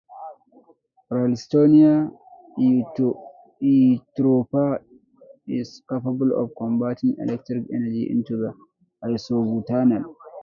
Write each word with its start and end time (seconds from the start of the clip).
"Ralstonia 1.15 1.93
eutropha" 2.67 4.67
is 5.47 5.83
capable 5.89 6.33
of 6.41 6.55
converting 6.57 7.15
electrical 7.23 7.65
energy 7.77 8.09
into 8.09 8.35
isobutanol. 9.05 10.03